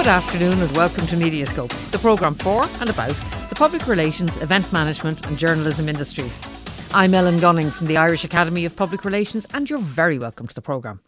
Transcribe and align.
Good 0.00 0.06
afternoon 0.06 0.62
and 0.62 0.74
welcome 0.74 1.06
to 1.08 1.16
Mediascope, 1.16 1.90
the 1.90 1.98
programme 1.98 2.34
for 2.34 2.64
and 2.80 2.88
about 2.88 3.14
the 3.50 3.54
public 3.54 3.86
relations, 3.86 4.34
event 4.38 4.72
management 4.72 5.26
and 5.26 5.36
journalism 5.36 5.90
industries. 5.90 6.38
I'm 6.94 7.12
Ellen 7.12 7.38
Gunning 7.38 7.70
from 7.70 7.86
the 7.86 7.98
Irish 7.98 8.24
Academy 8.24 8.64
of 8.64 8.74
Public 8.74 9.04
Relations 9.04 9.46
and 9.52 9.68
you're 9.68 9.78
very 9.78 10.18
welcome 10.18 10.46
to 10.46 10.54
the 10.54 10.62
programme. 10.62 11.00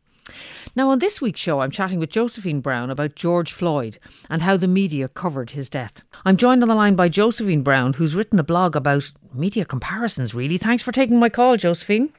Now, 0.77 0.91
on 0.91 0.99
this 0.99 1.23
week's 1.23 1.41
show, 1.41 1.61
I'm 1.61 1.71
chatting 1.71 2.01
with 2.01 2.11
Josephine 2.11 2.61
Brown 2.61 2.91
about 2.91 3.15
George 3.15 3.51
Floyd 3.51 3.97
and 4.29 4.43
how 4.43 4.59
the 4.59 4.69
media 4.69 5.09
covered 5.09 5.53
his 5.53 5.71
death. 5.71 6.03
I'm 6.27 6.37
joined 6.37 6.61
on 6.61 6.69
the 6.69 6.75
line 6.75 6.95
by 6.95 7.09
Josephine 7.09 7.63
Brown, 7.63 7.95
who's 7.95 8.15
written 8.15 8.39
a 8.39 8.45
blog 8.45 8.77
about 8.77 9.11
media 9.33 9.65
comparisons, 9.65 10.35
really. 10.35 10.59
Thanks 10.59 10.83
for 10.83 10.93
taking 10.93 11.19
my 11.19 11.31
call, 11.31 11.57
Josephine. 11.57 12.13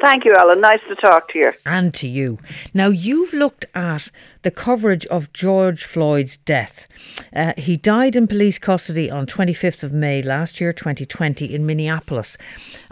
Thank 0.00 0.24
you, 0.24 0.34
Alan. 0.34 0.62
Nice 0.62 0.82
to 0.88 0.94
talk 0.94 1.30
to 1.32 1.38
you. 1.38 1.52
And 1.66 1.92
to 1.94 2.08
you. 2.08 2.38
Now, 2.72 2.88
you've 2.88 3.34
looked 3.34 3.66
at 3.74 4.10
the 4.42 4.50
coverage 4.50 5.04
of 5.06 5.30
George 5.34 5.84
Floyd's 5.84 6.38
death. 6.38 6.88
Uh, 7.34 7.52
he 7.58 7.76
died 7.76 8.16
in 8.16 8.26
police 8.26 8.58
custody 8.58 9.10
on 9.10 9.26
25th 9.26 9.82
of 9.82 9.92
May 9.92 10.22
last 10.22 10.58
year, 10.58 10.72
2020, 10.72 11.54
in 11.54 11.66
Minneapolis. 11.66 12.38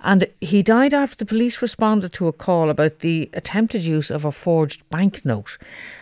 And 0.00 0.28
he 0.42 0.62
died 0.62 0.92
after 0.92 1.16
the 1.16 1.24
police 1.24 1.62
responded 1.62 2.12
to 2.12 2.28
a 2.28 2.32
call 2.32 2.68
about 2.68 2.98
the 2.98 3.30
attempted 3.32 3.86
use 3.86 4.10
of 4.10 4.26
a 4.26 4.32
forged 4.32 4.86
banknote. 4.90 5.56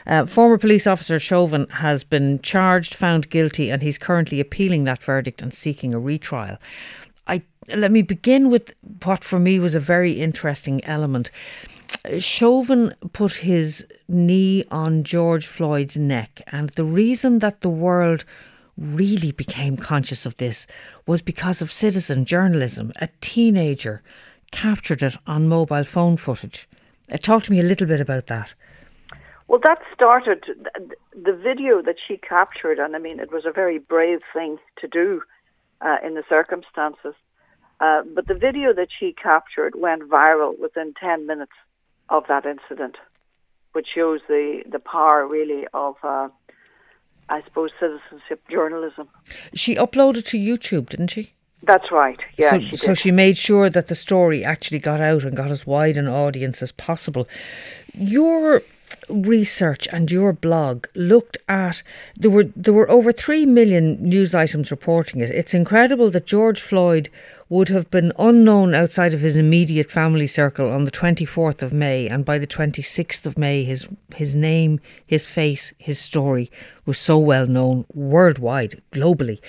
Uh, 0.09 0.27
former 0.27 0.59
police 0.59 0.89
officer 0.89 1.21
Chauvin 1.21 1.69
has 1.69 2.03
been 2.03 2.41
charged, 2.41 2.95
found 2.95 3.31
guilty, 3.31 3.71
and 3.71 3.81
he's 3.81 3.97
currently 3.99 4.41
appealing 4.41 4.85
that 4.85 5.03
verdict 5.03 5.41
and 5.41 5.55
seeking 5.55 5.95
a 5.95 6.01
retrial. 6.01 6.59
Let 7.75 7.91
me 7.91 8.03
begin 8.03 8.51
with 8.51 8.75
what 9.03 9.25
for 9.25 9.39
me 9.39 9.59
was 9.59 9.75
a 9.75 9.81
very 9.81 10.21
interesting 10.21 10.85
element. 10.85 11.31
Chauvin 12.19 12.95
put 13.13 13.35
his 13.35 13.87
knee 14.09 14.65
on 14.71 15.03
George 15.03 15.47
Floyd's 15.47 15.99
neck, 15.99 16.43
and 16.49 16.71
the 16.71 16.85
reason 16.85 17.41
that 17.41 17.61
the 17.61 17.69
world 17.69 18.25
really 18.79 19.33
became 19.33 19.77
conscious 19.77 20.27
of 20.27 20.37
this 20.37 20.67
was 21.07 21.23
because 21.23 21.63
of 21.63 21.73
citizen 21.73 22.25
journalism. 22.25 22.93
A 23.01 23.09
teenager 23.21 24.03
captured 24.53 25.03
it 25.03 25.17
on 25.27 25.49
mobile 25.49 25.85
phone 25.85 26.17
footage. 26.17 26.69
Uh, 27.11 27.17
talk 27.17 27.43
to 27.45 27.51
me 27.51 27.61
a 27.61 27.65
little 27.65 27.87
bit 27.87 28.01
about 28.01 28.27
that. 28.27 28.55
Well, 29.49 29.61
that 29.63 29.79
started 29.93 30.45
the 31.15 31.33
video 31.33 31.81
that 31.83 31.97
she 32.07 32.17
captured, 32.17 32.79
and 32.79 32.97
I 32.97 32.99
mean, 32.99 33.21
it 33.21 33.33
was 33.33 33.45
a 33.47 33.53
very 33.53 33.79
brave 33.79 34.21
thing 34.33 34.59
to 34.81 34.89
do 34.89 35.23
uh, 35.81 35.97
in 36.05 36.15
the 36.15 36.25
circumstances. 36.29 37.15
Uh, 37.81 38.03
but 38.15 38.27
the 38.27 38.35
video 38.35 38.73
that 38.73 38.89
she 38.99 39.13
captured 39.13 39.75
went 39.77 40.03
viral 40.09 40.59
within 40.59 40.95
10 41.01 41.27
minutes 41.27 41.53
of 42.09 42.25
that 42.29 42.47
incident, 42.47 42.97
which 43.73 43.89
shows 43.95 44.21
the, 44.29 44.63
the 44.71 44.79
power 44.79 45.27
really 45.27 45.67
of, 45.75 45.97
uh, 46.03 46.29
I 47.29 47.43
suppose, 47.43 47.71
citizenship 47.79 48.43
journalism. 48.51 49.09
She 49.55 49.75
uploaded 49.75 50.25
to 50.27 50.39
YouTube, 50.39 50.89
didn't 50.89 51.09
she? 51.09 51.33
That's 51.63 51.91
right. 51.91 52.21
Yeah. 52.39 52.51
So 52.51 52.61
she, 52.61 52.77
so 52.77 52.95
she 52.95 53.11
made 53.11 53.37
sure 53.37 53.69
that 53.71 53.89
the 53.89 53.95
story 53.95 54.45
actually 54.45 54.79
got 54.79 55.01
out 55.01 55.25
and 55.25 55.37
got 55.37 55.51
as 55.51 55.67
wide 55.67 55.97
an 55.97 56.07
audience 56.07 56.63
as 56.63 56.71
possible. 56.71 57.27
Your 57.95 58.63
research 59.09 59.89
and 59.93 60.11
your 60.11 60.33
blog 60.33 60.87
looked 60.95 61.39
at 61.49 61.83
there 62.17 62.31
were 62.31 62.45
there 62.45 62.75
were 62.75 62.89
over 62.91 63.13
3 63.13 63.47
million 63.47 64.03
news 64.03 64.35
items 64.35 64.71
reporting 64.71 65.21
it 65.21 65.31
it's 65.31 65.55
incredible 65.55 66.11
that 66.11 66.27
George 66.27 66.61
Floyd 66.61 67.09
would 67.49 67.69
have 67.69 67.89
been 67.91 68.13
unknown 68.19 68.75
outside 68.75 69.15
of 69.15 69.21
his 69.21 69.37
immediate 69.37 69.91
family 69.91 70.27
circle 70.27 70.69
on 70.69 70.85
the 70.85 70.91
24th 70.91 71.63
of 71.63 71.73
May 71.73 72.09
and 72.09 72.25
by 72.25 72.39
the 72.39 72.47
26th 72.47 73.25
of 73.25 73.39
May 73.39 73.63
his 73.63 73.87
his 74.15 74.35
name 74.35 74.81
his 75.07 75.27
face 75.27 75.73
his 75.79 75.99
story 75.99 76.51
was 76.85 76.99
so 76.99 77.19
well 77.19 77.47
known 77.47 77.85
worldwide 77.95 78.83
globally. 78.93 79.41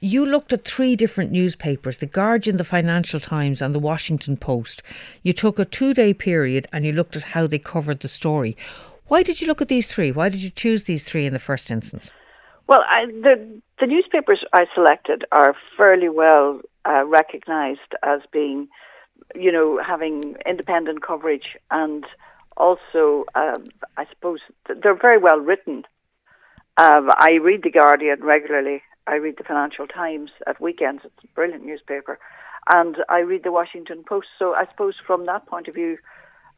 You 0.00 0.26
looked 0.26 0.52
at 0.52 0.64
three 0.64 0.96
different 0.96 1.30
newspapers 1.30 1.98
the 1.98 2.06
Guardian 2.06 2.56
the 2.56 2.64
Financial 2.64 3.20
Times 3.20 3.62
and 3.62 3.74
the 3.74 3.78
Washington 3.78 4.36
Post. 4.36 4.82
You 5.22 5.32
took 5.32 5.60
a 5.60 5.64
2 5.64 5.94
day 5.94 6.12
period 6.14 6.66
and 6.72 6.84
you 6.84 6.92
looked 6.92 7.14
at 7.14 7.22
how 7.22 7.46
they 7.46 7.60
covered 7.60 8.00
the 8.00 8.08
story. 8.08 8.56
Why 9.06 9.22
did 9.22 9.40
you 9.40 9.46
look 9.46 9.62
at 9.62 9.68
these 9.68 9.86
three? 9.86 10.10
Why 10.10 10.28
did 10.28 10.42
you 10.42 10.50
choose 10.50 10.82
these 10.82 11.04
three 11.04 11.26
in 11.26 11.32
the 11.32 11.38
first 11.38 11.70
instance? 11.70 12.10
Well, 12.66 12.82
I, 12.88 13.06
the 13.06 13.60
the 13.78 13.86
newspapers 13.86 14.44
I 14.52 14.64
selected 14.74 15.24
are 15.30 15.54
fairly 15.76 16.08
well 16.08 16.60
uh, 16.88 17.04
recognised 17.04 17.94
as 18.02 18.20
being, 18.32 18.68
you 19.34 19.50
know, 19.50 19.80
having 19.82 20.36
independent 20.46 21.02
coverage 21.02 21.56
and 21.70 22.04
also, 22.56 23.24
um, 23.34 23.66
I 23.96 24.06
suppose, 24.08 24.40
they're 24.82 24.94
very 24.94 25.18
well 25.18 25.38
written. 25.38 25.84
Um, 26.78 27.10
I 27.16 27.32
read 27.42 27.62
The 27.62 27.70
Guardian 27.70 28.22
regularly. 28.22 28.82
I 29.06 29.16
read 29.16 29.36
the 29.38 29.44
Financial 29.44 29.86
Times 29.86 30.30
at 30.46 30.60
weekends. 30.60 31.02
It's 31.04 31.24
a 31.24 31.34
brilliant 31.34 31.64
newspaper. 31.64 32.18
And 32.68 32.96
I 33.08 33.20
read 33.20 33.44
the 33.44 33.52
Washington 33.52 34.04
Post. 34.06 34.28
So 34.38 34.54
I 34.54 34.66
suppose 34.70 34.94
from 35.06 35.26
that 35.26 35.46
point 35.46 35.68
of 35.68 35.74
view, 35.74 35.98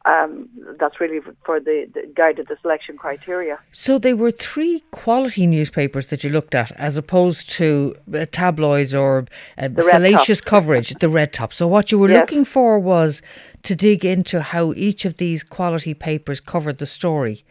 um, 0.09 0.49
that's 0.79 0.99
really 0.99 1.19
for 1.45 1.59
the, 1.59 1.87
the 1.93 2.11
guided 2.15 2.47
the 2.47 2.57
selection 2.61 2.97
criteria. 2.97 3.59
So 3.71 3.99
they 3.99 4.13
were 4.13 4.31
three 4.31 4.81
quality 4.91 5.45
newspapers 5.45 6.09
that 6.09 6.23
you 6.23 6.29
looked 6.29 6.55
at, 6.55 6.71
as 6.73 6.97
opposed 6.97 7.49
to 7.51 7.95
uh, 8.13 8.25
tabloids 8.31 8.93
or 8.93 9.25
uh, 9.57 9.69
salacious 9.79 10.41
coverage, 10.41 10.89
the 10.95 11.09
red 11.09 11.33
top. 11.33 11.53
So 11.53 11.67
what 11.67 11.91
you 11.91 11.99
were 11.99 12.09
yes. 12.09 12.21
looking 12.21 12.45
for 12.45 12.79
was 12.79 13.21
to 13.63 13.75
dig 13.75 14.03
into 14.03 14.41
how 14.41 14.73
each 14.75 15.05
of 15.05 15.17
these 15.17 15.43
quality 15.43 15.93
papers 15.93 16.39
covered 16.39 16.77
the 16.79 16.85
story. 16.85 17.43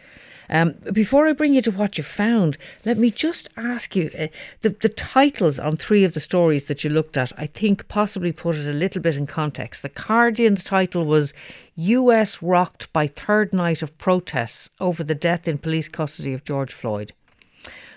Um, 0.51 0.75
before 0.93 1.27
I 1.27 1.33
bring 1.33 1.53
you 1.53 1.63
to 1.63 1.71
what 1.71 1.99
you 1.99 2.05
found, 2.05 2.57
let 2.85 2.97
me 2.97 3.11
just 3.11 3.49
ask 3.57 3.95
you 3.95 4.11
uh, 4.19 4.29
the, 4.63 4.71
the 4.71 4.89
titles 4.89 5.59
on 5.59 5.77
three 5.77 6.05
of 6.05 6.15
the 6.15 6.21
stories 6.21 6.65
that 6.65 6.85
you 6.85 6.91
looked 6.91 7.17
at, 7.17 7.33
I 7.39 7.47
think 7.47 7.89
possibly 7.89 8.33
put 8.33 8.57
it 8.57 8.67
a 8.67 8.73
little 8.73 9.03
bit 9.03 9.17
in 9.17 9.27
context. 9.27 9.83
The 9.83 9.91
Guardian's 9.91 10.65
title 10.65 11.05
was 11.05 11.35
US 11.77 12.43
rocked 12.43 12.93
by 12.93 13.07
third 13.07 13.53
night 13.53 13.83
of 13.83 13.97
protests 13.99 14.71
over 14.81 15.05
the 15.05 15.15
death 15.15 15.47
in 15.47 15.59
police 15.59 15.89
custody 15.89 16.33
of 16.33 16.45
George 16.45 16.73
Floyd. 16.73 17.13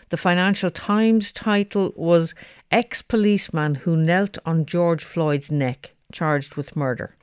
The 0.09 0.17
Financial 0.17 0.69
Times 0.69 1.31
title 1.31 1.93
was 1.95 2.35
Ex 2.69 3.01
policeman 3.01 3.75
who 3.75 3.95
knelt 3.95 4.37
on 4.45 4.65
George 4.65 5.05
Floyd's 5.05 5.51
neck, 5.51 5.93
charged 6.11 6.55
with 6.55 6.75
murder. 6.75 7.15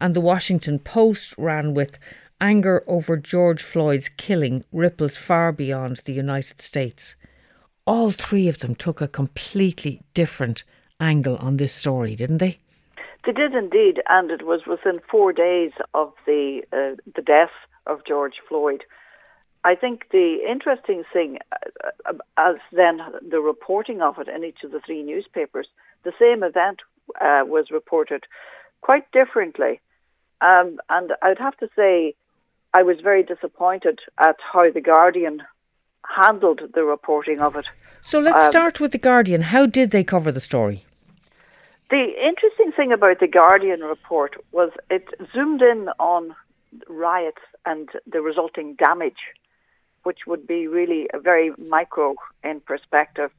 And 0.00 0.16
the 0.16 0.20
Washington 0.20 0.78
Post 0.78 1.34
ran 1.36 1.74
with 1.74 1.98
anger 2.42 2.82
over 2.86 3.16
George 3.16 3.62
Floyd's 3.62 4.10
killing 4.10 4.64
ripples 4.72 5.16
far 5.16 5.52
beyond 5.52 5.98
the 5.98 6.12
United 6.12 6.60
States. 6.60 7.14
All 7.86 8.10
three 8.10 8.48
of 8.48 8.58
them 8.58 8.74
took 8.74 9.00
a 9.00 9.08
completely 9.08 10.02
different 10.12 10.64
angle 11.00 11.36
on 11.36 11.56
this 11.56 11.72
story, 11.72 12.14
didn't 12.14 12.38
they? 12.38 12.58
They 13.24 13.32
did 13.32 13.54
indeed, 13.54 14.02
and 14.08 14.30
it 14.30 14.44
was 14.44 14.66
within 14.66 15.00
four 15.10 15.32
days 15.32 15.72
of 15.94 16.12
the 16.26 16.62
uh, 16.72 16.96
the 17.14 17.22
death 17.22 17.54
of 17.86 18.04
George 18.04 18.40
Floyd. 18.48 18.82
I 19.64 19.76
think 19.76 20.06
the 20.10 20.38
interesting 20.48 21.04
thing, 21.12 21.38
uh, 22.04 22.12
as 22.36 22.56
then 22.72 23.00
the 23.28 23.40
reporting 23.40 24.02
of 24.02 24.18
it 24.18 24.28
in 24.28 24.42
each 24.42 24.64
of 24.64 24.72
the 24.72 24.80
three 24.84 25.04
newspapers, 25.04 25.68
the 26.02 26.12
same 26.18 26.42
event 26.42 26.80
uh, 27.20 27.42
was 27.46 27.70
reported 27.70 28.24
quite 28.80 29.10
differently. 29.12 29.80
Um, 30.40 30.78
and 30.88 31.12
I'd 31.22 31.38
have 31.38 31.56
to 31.58 31.68
say, 31.76 32.16
I 32.74 32.82
was 32.82 33.00
very 33.02 33.22
disappointed 33.22 34.00
at 34.18 34.36
how 34.52 34.70
The 34.70 34.80
Guardian 34.80 35.42
handled 36.16 36.60
the 36.74 36.84
reporting 36.84 37.38
of 37.38 37.56
it. 37.56 37.66
So 38.00 38.18
let's 38.18 38.46
um, 38.46 38.50
start 38.50 38.80
with 38.80 38.92
The 38.92 38.98
Guardian. 38.98 39.42
How 39.42 39.66
did 39.66 39.90
they 39.90 40.04
cover 40.04 40.32
the 40.32 40.40
story? 40.40 40.84
The 41.90 42.06
interesting 42.26 42.72
thing 42.74 42.92
about 42.92 43.20
The 43.20 43.28
Guardian 43.28 43.80
report 43.80 44.36
was 44.52 44.70
it 44.90 45.06
zoomed 45.34 45.62
in 45.62 45.90
on 45.98 46.34
riots 46.88 47.42
and 47.66 47.90
the 48.10 48.22
resulting 48.22 48.74
damage, 48.74 49.22
which 50.04 50.20
would 50.26 50.46
be 50.46 50.66
really 50.66 51.08
a 51.12 51.20
very 51.20 51.52
micro 51.58 52.14
in 52.42 52.60
perspective 52.60 53.30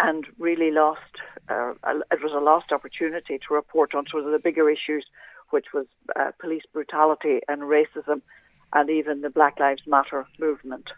and 0.00 0.26
really 0.38 0.70
lost, 0.72 1.00
uh, 1.48 1.74
it 2.10 2.22
was 2.22 2.32
a 2.34 2.40
lost 2.40 2.72
opportunity 2.72 3.38
to 3.38 3.54
report 3.54 3.94
on 3.94 4.06
sort 4.10 4.24
of 4.24 4.32
the 4.32 4.38
bigger 4.38 4.68
issues, 4.68 5.06
which 5.50 5.66
was 5.72 5.86
uh, 6.16 6.32
police 6.40 6.62
brutality 6.72 7.40
and 7.48 7.62
racism 7.62 8.22
and 8.72 8.90
even 8.90 9.20
the 9.20 9.30
Black 9.30 9.58
Lives 9.60 9.82
Matter 9.86 10.26
movement. 10.38 10.90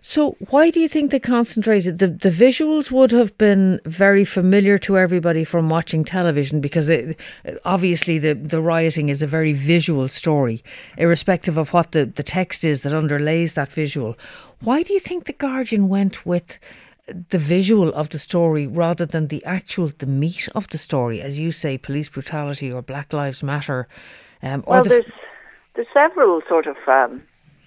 So, 0.00 0.36
why 0.50 0.70
do 0.70 0.80
you 0.80 0.88
think 0.88 1.10
they 1.10 1.20
concentrated? 1.20 1.98
The, 1.98 2.08
the 2.08 2.30
visuals 2.30 2.90
would 2.90 3.12
have 3.12 3.36
been 3.38 3.80
very 3.84 4.24
familiar 4.24 4.76
to 4.78 4.98
everybody 4.98 5.44
from 5.44 5.68
watching 5.68 6.04
television 6.04 6.60
because 6.60 6.88
it, 6.88 7.18
obviously 7.64 8.18
the, 8.18 8.34
the 8.34 8.60
rioting 8.60 9.08
is 9.08 9.22
a 9.22 9.26
very 9.26 9.52
visual 9.52 10.08
story, 10.08 10.64
irrespective 10.98 11.56
of 11.56 11.72
what 11.72 11.92
the, 11.92 12.06
the 12.06 12.24
text 12.24 12.64
is 12.64 12.80
that 12.80 12.92
underlays 12.92 13.54
that 13.54 13.72
visual. 13.72 14.16
Why 14.60 14.82
do 14.82 14.92
you 14.92 15.00
think 15.00 15.24
The 15.24 15.32
Guardian 15.32 15.88
went 15.88 16.26
with 16.26 16.58
the 17.06 17.38
visual 17.38 17.88
of 17.94 18.10
the 18.10 18.18
story 18.18 18.66
rather 18.66 19.04
than 19.06 19.28
the 19.28 19.44
actual, 19.44 19.90
the 19.98 20.06
meat 20.06 20.48
of 20.54 20.68
the 20.68 20.78
story, 20.78 21.20
as 21.20 21.38
you 21.38 21.50
say, 21.50 21.78
police 21.78 22.08
brutality 22.08 22.72
or 22.72 22.82
Black 22.82 23.12
Lives 23.12 23.42
Matter? 23.42 23.88
Um, 24.42 24.64
well, 24.66 24.82
the 24.82 24.88
there's, 24.88 25.04
there's 25.74 25.88
several 25.92 26.40
sort 26.48 26.66
of. 26.66 26.76
Um, 26.86 27.22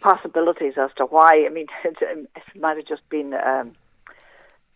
possibilities 0.06 0.74
as 0.78 0.92
to 0.98 1.04
why. 1.06 1.46
I 1.46 1.50
mean, 1.50 1.66
it, 1.84 1.98
it 2.02 2.62
might 2.62 2.78
have 2.78 2.86
just 2.86 3.08
been 3.10 3.34
um, 3.34 3.74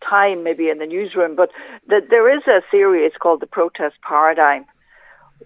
time 0.08 0.42
maybe 0.42 0.68
in 0.68 0.78
the 0.78 0.86
newsroom, 0.86 1.36
but 1.36 1.50
the, 1.86 2.00
there 2.10 2.34
is 2.36 2.42
a 2.48 2.60
theory, 2.70 3.06
it's 3.06 3.16
called 3.16 3.40
the 3.40 3.46
protest 3.46 3.96
paradigm, 4.02 4.64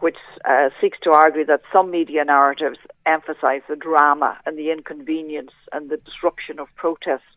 which 0.00 0.16
uh, 0.48 0.70
seeks 0.80 0.98
to 1.02 1.10
argue 1.10 1.44
that 1.44 1.60
some 1.72 1.90
media 1.90 2.24
narratives 2.24 2.78
emphasize 3.04 3.60
the 3.68 3.76
drama 3.76 4.38
and 4.46 4.58
the 4.58 4.70
inconvenience 4.70 5.52
and 5.72 5.90
the 5.90 5.98
disruption 5.98 6.58
of 6.58 6.66
protests 6.76 7.36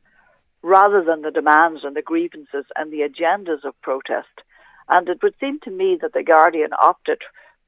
rather 0.63 1.03
than 1.03 1.21
the 1.21 1.31
demands 1.31 1.81
and 1.83 1.95
the 1.95 2.01
grievances 2.01 2.65
and 2.75 2.91
the 2.91 3.01
agendas 3.01 3.63
of 3.63 3.79
protest. 3.81 4.41
And 4.89 5.07
it 5.09 5.21
would 5.21 5.35
seem 5.39 5.59
to 5.65 5.69
me 5.69 5.97
that 6.01 6.13
The 6.13 6.23
Guardian 6.23 6.71
opted 6.81 7.21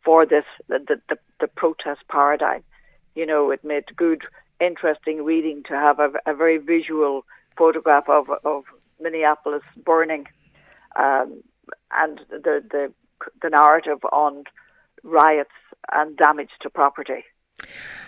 for 0.04 0.26
this, 0.26 0.46
the, 0.70 0.80
the, 1.10 1.18
the 1.40 1.48
protest 1.48 2.02
paradigm. 2.10 2.64
You 3.20 3.26
know, 3.26 3.52
it 3.52 3.66
made 3.66 3.84
good, 3.98 4.22
interesting 4.62 5.26
reading 5.26 5.62
to 5.68 5.74
have 5.74 6.00
a, 6.00 6.10
a 6.26 6.34
very 6.34 6.58
visual 6.58 7.26
photograph 7.58 8.08
of, 8.08 8.30
of 8.46 8.64
Minneapolis 9.02 9.64
burning 9.86 10.26
um, 10.96 11.44
and 11.92 12.22
the, 12.30 12.64
the, 12.74 12.94
the 13.42 13.50
narrative 13.50 14.00
on 14.14 14.46
riots 15.04 15.60
and 15.92 16.16
damage 16.16 16.52
to 16.62 16.70
property. 16.70 17.26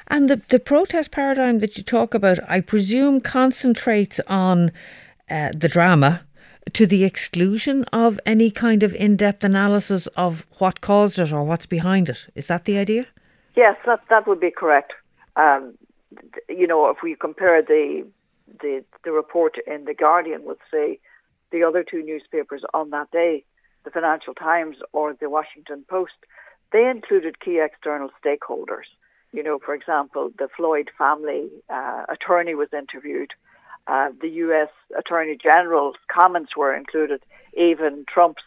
And 0.08 0.30
the, 0.30 0.42
the 0.48 0.60
protest 0.60 1.12
paradigm 1.12 1.60
that 1.60 1.78
you 1.78 1.84
talk 1.84 2.14
about, 2.14 2.40
I 2.48 2.62
presume, 2.62 3.20
concentrates 3.20 4.22
on 4.28 4.72
uh, 5.30 5.50
the 5.54 5.68
drama 5.68 6.22
to 6.72 6.88
the 6.88 7.04
exclusion 7.04 7.84
of 7.92 8.18
any 8.26 8.50
kind 8.50 8.82
of 8.82 8.96
in 8.96 9.18
depth 9.18 9.44
analysis 9.44 10.08
of 10.16 10.46
what 10.60 10.80
caused 10.80 11.20
it 11.20 11.34
or 11.34 11.44
what's 11.44 11.66
behind 11.66 12.08
it. 12.08 12.30
Is 12.34 12.48
that 12.48 12.64
the 12.64 12.78
idea? 12.78 13.08
Yes, 13.58 13.76
that, 13.86 14.00
that 14.10 14.26
would 14.26 14.40
be 14.40 14.52
correct. 14.52 14.94
Um, 15.36 15.78
you 16.50 16.68
know, 16.68 16.90
if 16.90 16.98
we 17.04 17.16
compare 17.16 17.62
the, 17.62 18.06
the, 18.62 18.84
the 19.04 19.12
report 19.12 19.56
in 19.66 19.86
The 19.86 19.94
Guardian 19.94 20.44
with, 20.44 20.58
say, 20.72 21.00
the 21.52 21.64
other 21.64 21.84
two 21.84 22.04
newspapers 22.04 22.64
on 22.74 22.90
that 22.92 23.12
day, 23.12 23.44
the 23.84 23.92
Financial 23.92 24.34
Times 24.34 24.78
or 24.94 25.14
the 25.14 25.30
Washington 25.30 25.84
Post, 25.90 26.14
they 26.72 26.90
included 26.90 27.40
key 27.40 27.60
external 27.60 28.10
stakeholders. 28.24 28.88
You 29.34 29.44
know, 29.44 29.60
for 29.60 29.74
example, 29.74 30.32
the 30.38 30.50
Floyd 30.56 30.90
family 30.98 31.50
uh, 31.70 32.04
attorney 32.10 32.56
was 32.56 32.70
interviewed. 32.74 33.32
Uh, 33.88 34.10
the 34.22 34.30
U.S. 34.30 34.70
Attorney 34.98 35.38
General's 35.42 35.96
comments 36.12 36.56
were 36.56 36.76
included. 36.76 37.22
Even 37.58 38.06
Trump's 38.08 38.44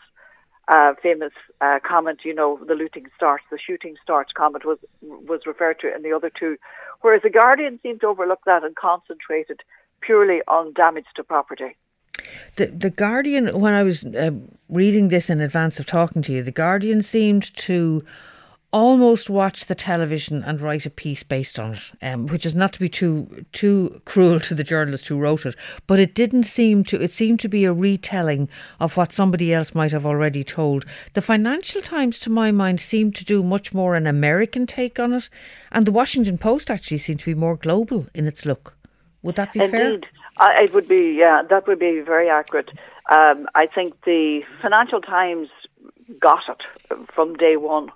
uh, 0.68 0.94
famous 1.02 1.32
uh, 1.60 1.78
comment, 1.86 2.20
you 2.24 2.34
know, 2.34 2.58
the 2.66 2.74
looting 2.74 3.06
starts, 3.16 3.44
the 3.50 3.58
shooting 3.58 3.96
starts 4.02 4.32
comment 4.32 4.64
was 4.64 4.78
was 5.02 5.40
referred 5.46 5.78
to 5.80 5.94
in 5.94 6.02
the 6.02 6.12
other 6.12 6.30
two. 6.30 6.56
Whereas 7.02 7.22
the 7.22 7.30
Guardian 7.30 7.78
seemed 7.82 8.00
to 8.00 8.06
overlook 8.06 8.40
that 8.46 8.64
and 8.64 8.74
concentrated 8.74 9.60
purely 10.00 10.40
on 10.48 10.72
damage 10.72 11.06
to 11.16 11.24
property. 11.24 11.76
The 12.56 12.66
the 12.66 12.90
Guardian, 12.90 13.58
when 13.60 13.74
I 13.74 13.82
was 13.82 14.04
uh, 14.04 14.30
reading 14.68 15.08
this 15.08 15.28
in 15.28 15.40
advance 15.40 15.78
of 15.78 15.86
talking 15.86 16.22
to 16.22 16.32
you, 16.32 16.42
the 16.42 16.50
Guardian 16.50 17.02
seemed 17.02 17.54
to 17.56 18.04
almost 18.74 19.30
watch 19.30 19.66
the 19.66 19.74
television 19.74 20.42
and 20.42 20.60
write 20.60 20.84
a 20.84 20.90
piece 20.90 21.22
based 21.22 21.60
on 21.60 21.74
it, 21.74 21.92
um, 22.02 22.26
which 22.26 22.44
is 22.44 22.56
not 22.56 22.72
to 22.72 22.80
be 22.80 22.88
too 22.88 23.46
too 23.52 24.02
cruel 24.04 24.40
to 24.40 24.52
the 24.52 24.64
journalist 24.64 25.06
who 25.06 25.16
wrote 25.16 25.46
it, 25.46 25.54
but 25.86 26.00
it 26.00 26.12
didn't 26.12 26.42
seem 26.42 26.82
to. 26.82 27.00
It 27.00 27.12
seemed 27.12 27.38
to 27.40 27.48
be 27.48 27.64
a 27.64 27.72
retelling 27.72 28.48
of 28.80 28.96
what 28.96 29.12
somebody 29.12 29.54
else 29.54 29.76
might 29.76 29.92
have 29.92 30.04
already 30.04 30.42
told. 30.42 30.84
The 31.12 31.22
Financial 31.22 31.80
Times, 31.80 32.18
to 32.20 32.30
my 32.30 32.50
mind, 32.50 32.80
seemed 32.80 33.14
to 33.14 33.24
do 33.24 33.44
much 33.44 33.72
more 33.72 33.94
an 33.94 34.08
American 34.08 34.66
take 34.66 34.98
on 34.98 35.12
it, 35.12 35.30
and 35.70 35.86
the 35.86 35.92
Washington 35.92 36.36
Post 36.36 36.68
actually 36.68 36.98
seemed 36.98 37.20
to 37.20 37.26
be 37.26 37.34
more 37.34 37.54
global 37.54 38.06
in 38.12 38.26
its 38.26 38.44
look. 38.44 38.76
Would 39.22 39.36
that 39.36 39.52
be 39.52 39.60
Indeed. 39.60 39.70
fair? 39.70 40.00
I, 40.38 40.64
it 40.64 40.74
would 40.74 40.88
be, 40.88 41.14
yeah, 41.16 41.42
that 41.48 41.68
would 41.68 41.78
be 41.78 42.00
very 42.00 42.28
accurate. 42.28 42.70
Um, 43.08 43.46
I 43.54 43.68
think 43.72 43.94
the 44.04 44.42
Financial 44.60 45.00
Times 45.00 45.48
got 46.18 46.42
it 46.48 46.98
from 47.14 47.34
day 47.36 47.56
one 47.56 47.92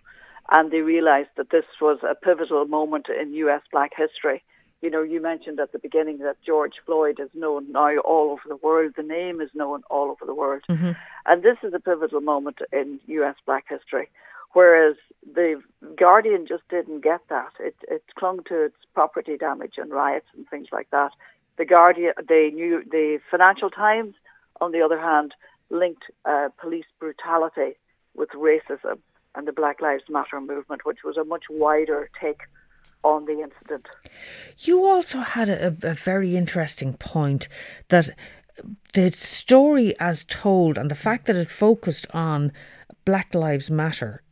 and 0.51 0.71
they 0.71 0.81
realized 0.81 1.31
that 1.37 1.51
this 1.51 1.65
was 1.81 1.99
a 2.03 2.15
pivotal 2.15 2.65
moment 2.67 3.07
in 3.09 3.35
U.S. 3.35 3.63
black 3.71 3.93
history. 3.97 4.43
You 4.81 4.91
know, 4.91 5.03
you 5.03 5.21
mentioned 5.21 5.59
at 5.61 5.73
the 5.73 5.79
beginning 5.79 6.19
that 6.19 6.37
George 6.47 6.75
Floyd 6.87 7.19
is 7.21 7.29
known 7.35 7.73
now 7.73 7.99
all 7.99 8.31
over 8.31 8.43
the 8.47 8.57
world. 8.57 8.95
The 8.97 9.03
name 9.03 9.41
is 9.41 9.51
known 9.53 9.83
all 9.91 10.11
over 10.11 10.25
the 10.25 10.35
world. 10.35 10.63
Mm-hmm. 10.71 10.93
And 11.27 11.43
this 11.43 11.57
is 11.63 11.75
a 11.75 11.81
pivotal 11.81 12.21
moment 12.21 12.59
in 12.73 13.01
U.S. 13.07 13.35
black 13.45 13.67
history. 13.69 14.09
Whereas 14.53 14.97
the 15.35 15.61
Guardian 15.97 16.47
just 16.47 16.67
didn't 16.71 17.03
get 17.03 17.21
that. 17.29 17.53
It, 17.61 17.77
it 17.89 18.03
clung 18.17 18.41
to 18.49 18.65
its 18.65 18.77
property 18.95 19.37
damage 19.37 19.75
and 19.77 19.91
riots 19.91 20.27
and 20.37 20.49
things 20.49 20.69
like 20.73 20.89
that. 20.91 21.11
The 21.59 21.67
Guardian, 21.67 22.13
the 22.17 22.51
new, 22.55 22.83
the 22.91 23.19
Financial 23.31 23.69
Times, 23.69 24.15
on 24.61 24.73
the 24.73 24.81
other 24.81 24.99
hand, 24.99 25.35
linked 25.71 26.05
uh, 26.25 26.49
police 26.59 26.87
brutality 26.99 27.77
with 28.15 28.31
racism 28.31 29.01
and 29.39 29.47
the 29.47 29.53
Black 29.53 29.81
Lives 29.81 30.03
Matter 30.11 30.41
movement, 30.41 30.85
which 30.85 31.05
was 31.05 31.17
a 31.17 31.23
much 31.23 31.45
wider 31.49 32.11
take 32.21 32.41
on 33.05 33.25
the 33.25 33.41
incident. 33.41 33.87
You 34.59 34.85
also 34.85 35.21
had 35.21 35.49
a, 35.49 35.69
a 35.85 35.95
very 35.95 36.37
interesting 36.37 36.95
point 36.95 37.49
that 37.87 38.11
the 38.95 39.13
story 39.13 39.95
as 40.01 40.25
told 40.25 40.77
and 40.77 40.91
the 40.91 40.97
fact 40.97 41.27
that 41.27 41.37
it 41.37 41.49
focused 41.49 42.09
on 42.13 42.53
Black 43.05 43.33
Lives 43.33 43.71
Matter 43.71 44.23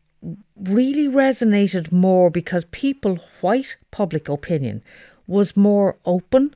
really 0.57 1.09
resonated 1.09 1.93
more 1.93 2.29
because 2.29 2.65
people, 2.65 3.21
white 3.41 3.77
public 3.93 4.29
opinion, 4.29 4.83
was 5.29 5.57
more 5.57 5.99
open 6.05 6.53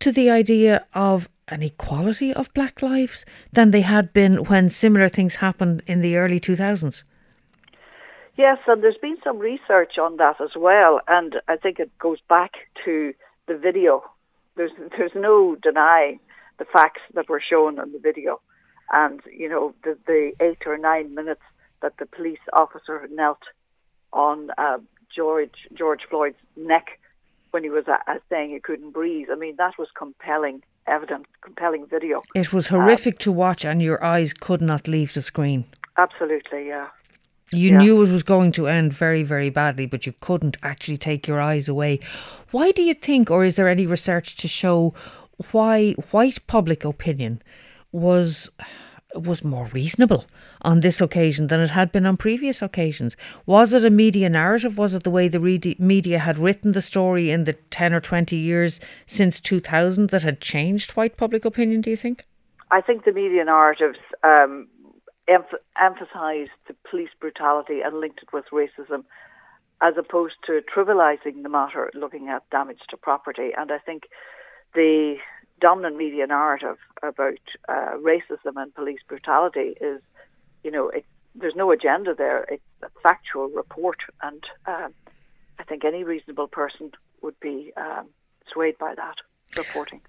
to 0.00 0.10
the 0.10 0.30
idea 0.30 0.86
of 0.94 1.28
an 1.48 1.62
equality 1.62 2.32
of 2.32 2.54
black 2.54 2.80
lives 2.80 3.26
than 3.52 3.70
they 3.70 3.82
had 3.82 4.14
been 4.14 4.44
when 4.44 4.70
similar 4.70 5.10
things 5.10 5.36
happened 5.36 5.82
in 5.86 6.00
the 6.00 6.16
early 6.16 6.40
2000s. 6.40 7.02
Yes, 8.42 8.58
and 8.66 8.82
there's 8.82 8.98
been 9.00 9.18
some 9.22 9.38
research 9.38 9.98
on 9.98 10.16
that 10.16 10.40
as 10.40 10.56
well, 10.56 11.00
and 11.06 11.36
I 11.46 11.54
think 11.54 11.78
it 11.78 11.96
goes 12.00 12.18
back 12.28 12.50
to 12.84 13.14
the 13.46 13.56
video. 13.56 14.02
There's 14.56 14.72
there's 14.98 15.14
no 15.14 15.54
denying 15.62 16.18
the 16.58 16.64
facts 16.64 17.02
that 17.14 17.28
were 17.28 17.40
shown 17.40 17.78
in 17.78 17.92
the 17.92 18.00
video, 18.00 18.40
and 18.90 19.20
you 19.32 19.48
know 19.48 19.74
the 19.84 19.96
the 20.08 20.32
eight 20.40 20.62
or 20.66 20.76
nine 20.76 21.14
minutes 21.14 21.46
that 21.82 21.92
the 22.00 22.06
police 22.06 22.44
officer 22.52 23.06
knelt 23.12 23.44
on 24.12 24.50
uh, 24.58 24.78
George 25.16 25.58
George 25.72 26.02
Floyd's 26.10 26.42
neck 26.56 26.98
when 27.52 27.62
he 27.62 27.70
was 27.70 27.84
uh, 27.86 28.14
saying 28.28 28.50
he 28.50 28.58
couldn't 28.58 28.90
breathe. 28.90 29.28
I 29.30 29.36
mean 29.36 29.54
that 29.58 29.74
was 29.78 29.90
compelling 29.96 30.64
evidence, 30.88 31.26
compelling 31.42 31.86
video. 31.86 32.22
It 32.34 32.52
was 32.52 32.66
horrific 32.66 33.14
um, 33.14 33.18
to 33.18 33.30
watch, 33.30 33.64
and 33.64 33.80
your 33.80 34.02
eyes 34.02 34.32
could 34.32 34.60
not 34.60 34.88
leave 34.88 35.12
the 35.12 35.22
screen. 35.22 35.66
Absolutely, 35.96 36.66
yeah. 36.66 36.88
You 37.52 37.72
yeah. 37.72 37.78
knew 37.78 38.02
it 38.02 38.10
was 38.10 38.22
going 38.22 38.52
to 38.52 38.66
end 38.66 38.94
very, 38.94 39.22
very 39.22 39.50
badly, 39.50 39.86
but 39.86 40.06
you 40.06 40.14
couldn't 40.20 40.56
actually 40.62 40.96
take 40.96 41.28
your 41.28 41.40
eyes 41.40 41.68
away. 41.68 42.00
Why 42.50 42.72
do 42.72 42.82
you 42.82 42.94
think, 42.94 43.30
or 43.30 43.44
is 43.44 43.56
there 43.56 43.68
any 43.68 43.86
research 43.86 44.36
to 44.36 44.48
show 44.48 44.94
why 45.50 45.92
white 46.10 46.46
public 46.46 46.84
opinion 46.84 47.42
was 47.90 48.50
was 49.14 49.44
more 49.44 49.66
reasonable 49.74 50.24
on 50.62 50.80
this 50.80 50.98
occasion 50.98 51.48
than 51.48 51.60
it 51.60 51.68
had 51.68 51.92
been 51.92 52.06
on 52.06 52.16
previous 52.16 52.62
occasions? 52.62 53.14
Was 53.44 53.74
it 53.74 53.84
a 53.84 53.90
media 53.90 54.30
narrative? 54.30 54.78
Was 54.78 54.94
it 54.94 55.02
the 55.02 55.10
way 55.10 55.28
the 55.28 55.76
media 55.78 56.18
had 56.18 56.38
written 56.38 56.72
the 56.72 56.80
story 56.80 57.30
in 57.30 57.44
the 57.44 57.52
10 57.52 57.92
or 57.92 58.00
20 58.00 58.34
years 58.36 58.80
since 59.06 59.40
2000 59.40 60.08
that 60.08 60.22
had 60.22 60.40
changed 60.40 60.92
white 60.92 61.18
public 61.18 61.44
opinion, 61.44 61.82
do 61.82 61.90
you 61.90 61.96
think? 61.96 62.24
I 62.70 62.80
think 62.80 63.04
the 63.04 63.12
media 63.12 63.44
narratives 63.44 63.98
um, 64.24 64.66
emph- 65.28 65.62
emphasized 65.80 66.50
the 66.68 66.74
police 66.88 67.10
brutality 67.20 67.80
and 67.80 68.00
linked 68.00 68.22
it 68.22 68.32
with 68.32 68.44
racism, 68.52 69.04
as 69.80 69.94
opposed 69.96 70.34
to 70.46 70.60
trivializing 70.74 71.42
the 71.42 71.48
matter, 71.48 71.90
looking 71.94 72.28
at 72.28 72.48
damage 72.50 72.80
to 72.90 72.96
property. 72.96 73.50
And 73.56 73.70
I 73.72 73.78
think 73.78 74.04
the 74.74 75.16
dominant 75.60 75.96
media 75.96 76.26
narrative 76.26 76.76
about 77.02 77.38
uh, 77.68 77.92
racism 77.98 78.56
and 78.56 78.74
police 78.74 79.00
brutality 79.06 79.74
is, 79.80 80.00
you 80.64 80.70
know, 80.70 80.88
it, 80.88 81.04
there's 81.34 81.56
no 81.56 81.70
agenda 81.70 82.14
there. 82.14 82.44
It's 82.44 82.62
a 82.82 82.88
factual 83.02 83.48
report, 83.48 83.98
and 84.22 84.42
um, 84.66 84.92
I 85.58 85.64
think 85.64 85.84
any 85.84 86.04
reasonable 86.04 86.48
person 86.48 86.90
would 87.22 87.38
be 87.40 87.72
um, 87.76 88.08
swayed 88.52 88.76
by 88.78 88.94
that 88.94 89.16
reporting. 89.56 90.00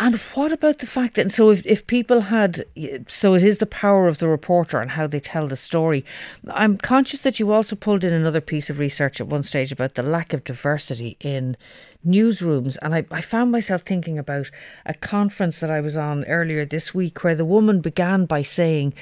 And 0.00 0.16
what 0.16 0.50
about 0.50 0.78
the 0.78 0.86
fact 0.86 1.16
that 1.16 1.30
so 1.30 1.50
if, 1.50 1.64
if 1.66 1.86
people 1.86 2.22
had 2.22 2.64
so 3.06 3.34
it 3.34 3.44
is 3.44 3.58
the 3.58 3.66
power 3.66 4.08
of 4.08 4.16
the 4.16 4.28
reporter 4.28 4.80
and 4.80 4.92
how 4.92 5.06
they 5.06 5.20
tell 5.20 5.46
the 5.46 5.58
story. 5.58 6.06
I'm 6.52 6.78
conscious 6.78 7.20
that 7.20 7.38
you 7.38 7.52
also 7.52 7.76
pulled 7.76 8.02
in 8.02 8.14
another 8.14 8.40
piece 8.40 8.70
of 8.70 8.78
research 8.78 9.20
at 9.20 9.26
one 9.26 9.42
stage 9.42 9.72
about 9.72 9.96
the 9.96 10.02
lack 10.02 10.32
of 10.32 10.42
diversity 10.42 11.18
in 11.20 11.54
newsrooms 12.04 12.78
and 12.80 12.94
I, 12.94 13.04
I 13.10 13.20
found 13.20 13.52
myself 13.52 13.82
thinking 13.82 14.18
about 14.18 14.50
a 14.86 14.94
conference 14.94 15.60
that 15.60 15.70
I 15.70 15.82
was 15.82 15.98
on 15.98 16.24
earlier 16.24 16.64
this 16.64 16.94
week 16.94 17.22
where 17.22 17.34
the 17.34 17.44
woman 17.44 17.82
began 17.82 18.24
by 18.24 18.40
saying 18.40 18.94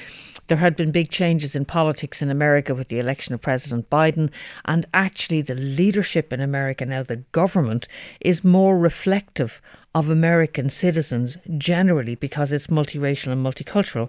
there 0.49 0.57
had 0.57 0.77
been 0.77 0.91
big 0.91 1.11
changes 1.11 1.55
in 1.55 1.65
politics 1.65 2.23
in 2.23 2.31
America 2.31 2.75
with 2.75 2.89
the 2.89 2.99
election 2.99 3.35
of 3.35 3.41
President 3.41 3.89
Biden, 3.91 4.33
and 4.65 4.87
actually, 4.93 5.43
the 5.43 5.55
leadership 5.55 6.33
in 6.33 6.41
America 6.41 6.85
now, 6.87 7.03
the 7.03 7.17
government, 7.33 7.87
is 8.21 8.43
more 8.43 8.79
reflective 8.79 9.61
of 9.99 10.09
American 10.09 10.71
citizens 10.71 11.37
generally 11.57 12.15
because 12.15 12.53
it's 12.53 12.69
multiracial 12.69 13.33
and 13.33 13.45
multicultural 13.45 14.09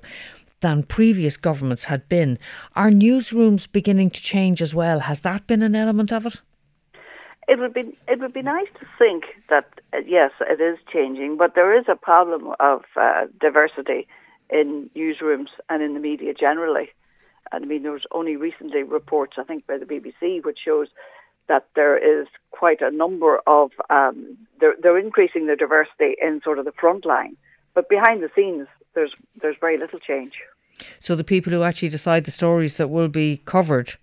than 0.59 0.83
previous 0.83 1.35
governments 1.35 1.85
had 1.85 2.07
been. 2.07 2.37
Are 2.75 2.91
newsrooms 2.91 3.71
beginning 3.71 4.11
to 4.11 4.21
change 4.21 4.61
as 4.61 4.75
well? 4.75 4.99
Has 4.99 5.21
that 5.21 5.47
been 5.47 5.63
an 5.63 5.75
element 5.75 6.11
of 6.11 6.27
it? 6.27 6.41
It 7.47 7.57
would 7.57 7.73
be 7.73 7.97
it 8.07 8.19
would 8.19 8.33
be 8.33 8.43
nice 8.43 8.67
to 8.79 8.85
think 8.99 9.23
that 9.47 9.67
uh, 9.91 9.97
yes, 10.05 10.31
it 10.39 10.61
is 10.61 10.77
changing, 10.93 11.37
but 11.37 11.55
there 11.55 11.75
is 11.75 11.85
a 11.87 11.95
problem 11.95 12.53
of 12.59 12.83
uh, 12.95 13.25
diversity 13.41 14.07
in 14.51 14.91
newsrooms 14.95 15.47
and 15.69 15.81
in 15.81 15.95
the 15.95 15.99
media 15.99 16.35
generally. 16.35 16.89
And 17.51 17.65
I 17.65 17.67
mean, 17.67 17.81
there 17.81 17.91
was 17.91 18.05
only 18.11 18.35
recently 18.35 18.83
reports, 18.83 19.37
I 19.39 19.43
think, 19.43 19.65
by 19.65 19.79
the 19.79 19.85
BBC, 19.85 20.45
which 20.45 20.59
shows 20.63 20.89
that 21.49 21.67
there 21.75 21.97
is 21.97 22.27
quite 22.51 22.81
a 22.81 22.91
number 22.91 23.39
of 23.45 23.71
um, 23.89 24.37
they're 24.59 24.75
they're 24.81 24.97
increasing 24.97 25.47
the 25.47 25.55
diversity 25.55 26.15
in 26.21 26.41
sort 26.41 26.59
of 26.59 26.65
the 26.65 26.71
front 26.71 27.05
line, 27.05 27.35
but 27.73 27.89
behind 27.89 28.23
the 28.23 28.29
scenes, 28.35 28.67
there's 28.95 29.13
there's 29.41 29.57
very 29.59 29.77
little 29.77 29.99
change. 29.99 30.33
So 30.99 31.15
the 31.15 31.25
people 31.25 31.51
who 31.51 31.63
actually 31.63 31.89
decide 31.89 32.23
the 32.23 32.31
stories 32.31 32.77
that 32.77 32.89
will 32.89 33.09
be 33.09 33.41
covered 33.45 33.97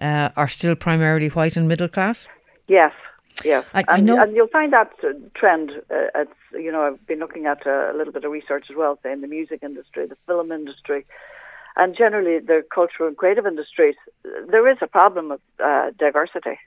uh, 0.00 0.30
are 0.36 0.48
still 0.48 0.74
primarily 0.74 1.28
white 1.28 1.56
and 1.56 1.68
middle 1.68 1.88
class. 1.88 2.26
Yes, 2.66 2.92
yes, 3.44 3.64
I, 3.74 3.80
and, 3.80 3.88
I 3.90 4.00
know. 4.00 4.22
and 4.22 4.34
you'll 4.34 4.48
find 4.48 4.72
that 4.72 4.90
trend. 5.34 5.70
Uh, 5.90 6.22
it's 6.22 6.40
you 6.52 6.72
know 6.72 6.82
I've 6.82 7.06
been 7.06 7.20
looking 7.20 7.46
at 7.46 7.66
uh, 7.66 7.92
a 7.92 7.94
little 7.96 8.12
bit 8.12 8.24
of 8.24 8.32
research 8.32 8.66
as 8.70 8.76
well, 8.76 8.98
say 9.02 9.12
in 9.12 9.20
the 9.20 9.28
music 9.28 9.60
industry, 9.62 10.06
the 10.06 10.16
film 10.26 10.50
industry, 10.52 11.06
and 11.76 11.96
generally 11.96 12.38
the 12.38 12.64
cultural 12.74 13.08
and 13.08 13.16
creative 13.16 13.46
industries. 13.46 13.96
There 14.48 14.68
is 14.68 14.78
a 14.80 14.86
problem 14.86 15.32
of 15.32 15.40
uh, 15.62 15.90
diversity. 15.98 16.58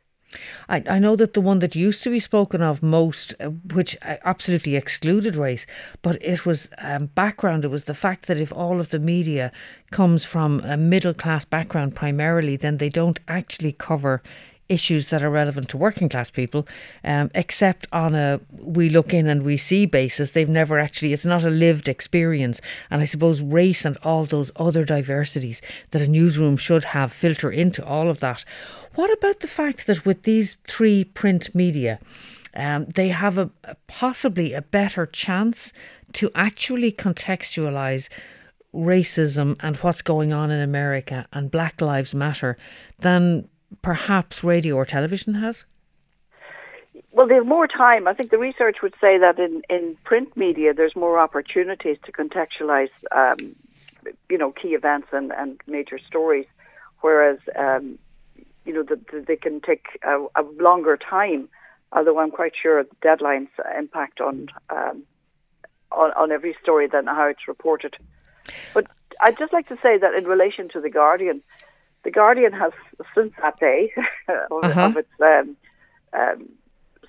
I, 0.69 0.83
I 0.89 0.99
know 0.99 1.15
that 1.15 1.33
the 1.33 1.41
one 1.41 1.59
that 1.59 1.75
used 1.75 2.03
to 2.03 2.09
be 2.09 2.19
spoken 2.19 2.61
of 2.61 2.81
most, 2.83 3.35
uh, 3.39 3.49
which 3.49 3.97
absolutely 4.03 4.75
excluded 4.75 5.35
race, 5.35 5.65
but 6.01 6.17
it 6.21 6.45
was 6.45 6.69
um, 6.79 7.07
background. 7.07 7.65
It 7.65 7.71
was 7.71 7.85
the 7.85 7.93
fact 7.93 8.27
that 8.27 8.37
if 8.37 8.51
all 8.51 8.79
of 8.79 8.89
the 8.89 8.99
media 8.99 9.51
comes 9.91 10.25
from 10.25 10.59
a 10.61 10.77
middle 10.77 11.13
class 11.13 11.45
background 11.45 11.95
primarily, 11.95 12.55
then 12.55 12.77
they 12.77 12.89
don't 12.89 13.19
actually 13.27 13.71
cover 13.71 14.21
issues 14.69 15.09
that 15.09 15.23
are 15.23 15.29
relevant 15.29 15.69
to 15.69 15.77
working 15.77 16.09
class 16.09 16.29
people, 16.29 16.67
um, 17.03 17.29
except 17.35 17.87
on 17.91 18.15
a 18.15 18.39
we 18.51 18.89
look 18.89 19.13
in 19.13 19.27
and 19.27 19.43
we 19.43 19.57
see 19.57 19.85
basis. 19.85 20.31
They've 20.31 20.49
never 20.49 20.79
actually, 20.79 21.13
it's 21.13 21.25
not 21.25 21.43
a 21.43 21.49
lived 21.49 21.89
experience. 21.89 22.61
And 22.89 23.01
I 23.01 23.05
suppose 23.05 23.41
race 23.41 23.85
and 23.85 23.97
all 24.03 24.25
those 24.25 24.51
other 24.55 24.85
diversities 24.85 25.61
that 25.91 26.01
a 26.01 26.07
newsroom 26.07 26.57
should 26.57 26.85
have 26.85 27.11
filter 27.11 27.51
into 27.51 27.85
all 27.85 28.09
of 28.09 28.19
that. 28.21 28.45
What 28.95 29.11
about 29.11 29.39
the 29.39 29.47
fact 29.47 29.87
that 29.87 30.05
with 30.05 30.23
these 30.23 30.55
three 30.67 31.03
print 31.03 31.53
media, 31.53 31.99
um, 32.55 32.85
they 32.85 33.09
have 33.09 33.37
a, 33.37 33.49
a 33.63 33.75
possibly 33.87 34.53
a 34.53 34.61
better 34.61 35.05
chance 35.05 35.73
to 36.13 36.29
actually 36.35 36.91
contextualize 36.91 38.09
racism 38.73 39.55
and 39.61 39.75
what's 39.77 40.01
going 40.01 40.33
on 40.33 40.51
in 40.51 40.61
America 40.61 41.27
and 41.33 41.51
Black 41.51 41.81
Lives 41.81 42.13
Matter 42.13 42.57
than 42.99 43.47
perhaps 43.81 44.43
radio 44.43 44.75
or 44.75 44.85
television 44.85 45.35
has? 45.35 45.65
Well, 47.11 47.27
there's 47.27 47.45
more 47.45 47.67
time. 47.67 48.07
I 48.07 48.13
think 48.13 48.31
the 48.31 48.37
research 48.37 48.77
would 48.81 48.95
say 48.99 49.17
that 49.19 49.37
in, 49.39 49.61
in 49.69 49.97
print 50.03 50.35
media, 50.35 50.73
there's 50.73 50.95
more 50.95 51.19
opportunities 51.19 51.97
to 52.05 52.11
contextualize, 52.11 52.89
um, 53.11 53.55
you 54.29 54.37
know, 54.37 54.51
key 54.51 54.69
events 54.69 55.07
and, 55.11 55.31
and 55.31 55.61
major 55.67 55.99
stories, 55.99 56.45
whereas, 57.01 57.37
um, 57.55 57.99
you 58.65 58.73
know, 58.73 58.83
the, 58.83 58.99
the, 59.11 59.21
they 59.21 59.35
can 59.35 59.61
take 59.61 59.85
a, 60.03 60.25
a, 60.35 60.41
longer 60.59 60.97
time. 60.97 61.49
Although 61.91 62.17
I'm 62.17 62.31
quite 62.31 62.53
sure 62.59 62.83
deadlines 63.03 63.49
impact 63.77 64.19
on, 64.19 64.47
um, 64.71 65.03
on 65.91 66.11
on 66.13 66.31
every 66.31 66.55
story 66.63 66.87
than 66.87 67.05
how 67.05 67.27
it's 67.27 67.47
reported. 67.47 67.95
But 68.73 68.87
I'd 69.21 69.37
just 69.37 69.53
like 69.53 69.67
to 69.67 69.77
say 69.83 69.99
that 69.99 70.15
in 70.15 70.25
relation 70.25 70.69
to 70.69 70.81
the 70.81 70.89
Guardian, 70.89 71.43
the 72.03 72.11
Guardian 72.11 72.53
has, 72.53 72.71
since 73.15 73.33
that 73.41 73.59
day, 73.59 73.91
of, 74.27 74.63
uh-huh. 74.63 74.81
of, 74.81 74.97
its 74.97 75.09
um, 75.21 75.57
um, 76.13 76.49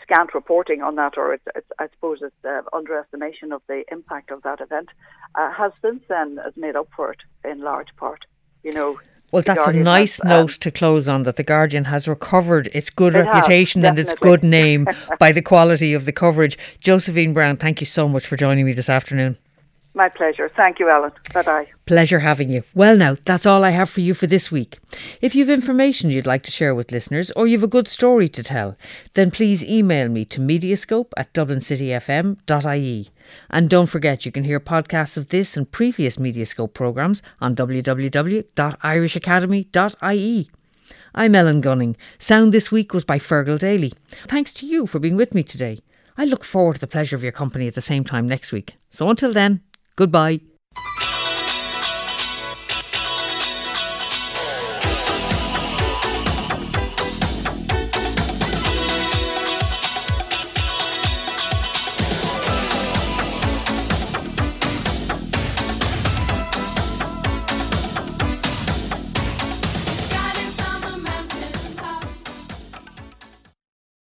scant 0.02 0.34
reporting 0.34 0.82
on 0.82 0.96
that, 0.96 1.16
or 1.16 1.34
it's, 1.34 1.44
it's, 1.54 1.66
I 1.78 1.88
suppose 1.94 2.18
it's 2.22 2.44
uh, 2.44 2.62
underestimation 2.72 3.52
of 3.52 3.62
the 3.66 3.84
impact 3.90 4.30
of 4.30 4.42
that 4.42 4.60
event, 4.60 4.90
uh, 5.34 5.52
has 5.52 5.72
since 5.80 6.02
then 6.08 6.38
has 6.42 6.56
made 6.56 6.76
up 6.76 6.88
for 6.94 7.12
it 7.12 7.20
in 7.44 7.60
large 7.60 7.94
part. 7.96 8.24
You 8.62 8.72
know, 8.72 8.98
well, 9.30 9.42
that's 9.42 9.58
Guardian 9.58 9.82
a 9.82 9.84
nice 9.84 10.18
has, 10.18 10.24
um, 10.24 10.28
note 10.28 10.50
to 10.60 10.70
close 10.70 11.08
on 11.08 11.24
that 11.24 11.36
the 11.36 11.42
Guardian 11.42 11.84
has 11.86 12.06
recovered 12.06 12.68
its 12.72 12.88
good 12.88 13.14
reputation 13.14 13.82
has, 13.82 13.90
and 13.90 13.98
its 13.98 14.14
good 14.14 14.44
name 14.44 14.86
by 15.18 15.32
the 15.32 15.42
quality 15.42 15.92
of 15.92 16.04
the 16.04 16.12
coverage. 16.12 16.56
Josephine 16.78 17.32
Brown, 17.32 17.56
thank 17.56 17.80
you 17.80 17.86
so 17.86 18.08
much 18.08 18.26
for 18.26 18.36
joining 18.36 18.64
me 18.64 18.72
this 18.72 18.88
afternoon. 18.88 19.36
My 19.96 20.08
pleasure. 20.08 20.50
Thank 20.56 20.80
you, 20.80 20.90
Ellen. 20.90 21.12
Bye 21.32 21.42
bye. 21.42 21.68
Pleasure 21.86 22.18
having 22.18 22.48
you. 22.48 22.64
Well, 22.74 22.96
now, 22.96 23.16
that's 23.24 23.46
all 23.46 23.62
I 23.62 23.70
have 23.70 23.88
for 23.88 24.00
you 24.00 24.12
for 24.12 24.26
this 24.26 24.50
week. 24.50 24.80
If 25.20 25.36
you've 25.36 25.48
information 25.48 26.10
you'd 26.10 26.26
like 26.26 26.42
to 26.44 26.50
share 26.50 26.74
with 26.74 26.90
listeners 26.90 27.30
or 27.32 27.46
you've 27.46 27.62
a 27.62 27.68
good 27.68 27.86
story 27.86 28.28
to 28.30 28.42
tell, 28.42 28.76
then 29.14 29.30
please 29.30 29.64
email 29.64 30.08
me 30.08 30.24
to 30.24 30.40
mediascope 30.40 31.12
at 31.16 31.32
dublincityfm.ie. 31.32 33.08
And 33.50 33.70
don't 33.70 33.86
forget, 33.86 34.26
you 34.26 34.32
can 34.32 34.42
hear 34.42 34.58
podcasts 34.58 35.16
of 35.16 35.28
this 35.28 35.56
and 35.56 35.70
previous 35.70 36.16
Mediascope 36.16 36.74
programmes 36.74 37.22
on 37.40 37.54
www.irishacademy.ie. 37.54 40.50
I'm 41.16 41.36
Ellen 41.36 41.60
Gunning. 41.60 41.96
Sound 42.18 42.52
this 42.52 42.72
week 42.72 42.92
was 42.92 43.04
by 43.04 43.20
Fergal 43.20 43.60
Daly. 43.60 43.92
Thanks 44.26 44.52
to 44.54 44.66
you 44.66 44.88
for 44.88 44.98
being 44.98 45.16
with 45.16 45.32
me 45.32 45.44
today. 45.44 45.78
I 46.16 46.24
look 46.24 46.42
forward 46.42 46.74
to 46.74 46.80
the 46.80 46.88
pleasure 46.88 47.14
of 47.14 47.22
your 47.22 47.32
company 47.32 47.68
at 47.68 47.76
the 47.76 47.80
same 47.80 48.02
time 48.02 48.26
next 48.26 48.50
week. 48.50 48.74
So 48.90 49.08
until 49.08 49.32
then, 49.32 49.60
Goodbye. 49.96 50.40